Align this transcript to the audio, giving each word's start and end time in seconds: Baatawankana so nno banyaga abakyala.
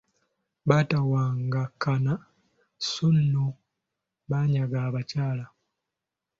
Baatawankana 0.67 2.13
so 2.87 3.07
nno 3.17 3.45
banyaga 4.29 4.77
abakyala. 4.87 5.45